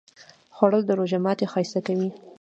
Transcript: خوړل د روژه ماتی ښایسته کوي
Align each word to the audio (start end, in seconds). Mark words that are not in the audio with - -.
خوړل 0.55 0.83
د 0.87 0.91
روژه 0.99 1.17
ماتی 1.25 1.45
ښایسته 1.51 1.79
کوي 1.87 2.09